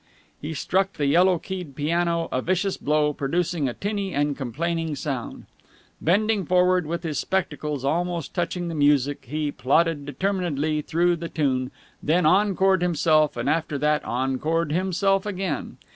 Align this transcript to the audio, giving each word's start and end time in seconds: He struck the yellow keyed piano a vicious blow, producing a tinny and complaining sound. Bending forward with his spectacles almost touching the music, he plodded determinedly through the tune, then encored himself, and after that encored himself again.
He 0.41 0.55
struck 0.55 0.93
the 0.93 1.05
yellow 1.05 1.37
keyed 1.37 1.75
piano 1.75 2.27
a 2.31 2.41
vicious 2.41 2.75
blow, 2.75 3.13
producing 3.13 3.69
a 3.69 3.75
tinny 3.75 4.15
and 4.15 4.35
complaining 4.35 4.95
sound. 4.95 5.45
Bending 6.01 6.43
forward 6.43 6.87
with 6.87 7.03
his 7.03 7.19
spectacles 7.19 7.85
almost 7.85 8.33
touching 8.33 8.67
the 8.67 8.73
music, 8.73 9.25
he 9.29 9.51
plodded 9.51 10.07
determinedly 10.07 10.81
through 10.81 11.17
the 11.17 11.29
tune, 11.29 11.69
then 12.01 12.25
encored 12.25 12.81
himself, 12.81 13.37
and 13.37 13.47
after 13.47 13.77
that 13.77 14.01
encored 14.03 14.71
himself 14.71 15.27
again. 15.27 15.77